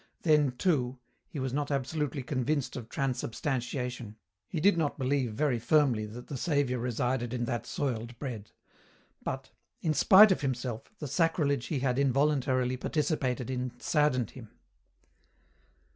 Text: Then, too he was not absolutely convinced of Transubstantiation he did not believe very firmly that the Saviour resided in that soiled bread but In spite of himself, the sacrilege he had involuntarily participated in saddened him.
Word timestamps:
Then, 0.23 0.53
too 0.57 0.97
he 1.27 1.37
was 1.37 1.53
not 1.53 1.69
absolutely 1.69 2.23
convinced 2.23 2.75
of 2.75 2.89
Transubstantiation 2.89 4.15
he 4.47 4.59
did 4.59 4.75
not 4.75 4.97
believe 4.97 5.33
very 5.35 5.59
firmly 5.59 6.07
that 6.07 6.25
the 6.25 6.37
Saviour 6.37 6.79
resided 6.79 7.35
in 7.35 7.45
that 7.45 7.67
soiled 7.67 8.17
bread 8.17 8.49
but 9.21 9.51
In 9.79 9.93
spite 9.93 10.31
of 10.31 10.41
himself, 10.41 10.91
the 10.97 11.07
sacrilege 11.07 11.67
he 11.67 11.81
had 11.81 11.99
involuntarily 11.99 12.77
participated 12.77 13.51
in 13.51 13.79
saddened 13.79 14.31
him. 14.31 14.49